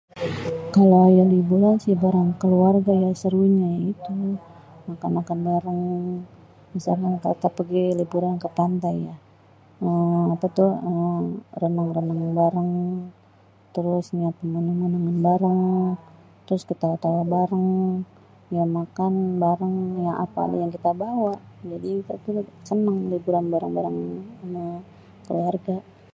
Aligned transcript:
Kalo 0.73 0.99
yang 1.17 1.29
dibawa 1.35 1.69
sih 1.83 1.95
bareng 2.03 2.29
keluarga 2.41 2.91
ya 3.05 3.11
serunya 3.23 3.71
itu 3.91 4.15
makan-makan 4.89 5.39
bareng. 5.49 5.81
Misalnya 6.75 7.09
kita 7.33 7.49
pergi 7.57 7.81
liburan 7.99 8.35
ke 8.43 8.47
pantai 8.57 8.95
ya 9.09 9.15
eee 9.85 10.23
apa 10.35 10.45
tuh 10.57 10.71
eee 10.89 11.19
renang-renang 11.61 12.21
bareng. 12.39 12.71
Terus 13.75 14.05
ngeliat 14.13 14.35
pemandangan 14.41 15.15
bareng. 15.27 15.61
Terus 16.45 16.63
ketawa-tawa 16.69 17.21
bareng. 17.35 17.69
Ya 18.55 18.63
makan 18.79 19.13
bareng 19.43 19.75
ya 20.05 20.11
apa 20.25 20.41
yang 20.61 20.69
kita 20.77 20.91
bawa. 21.03 21.33
Jadi 21.71 21.89
kita 22.07 22.13
tuh 22.25 22.33
seneng 22.69 22.97
liburang 23.11 23.47
bareng-bareng 23.53 23.99
ama 24.43 24.65
keluarga. 25.27 25.77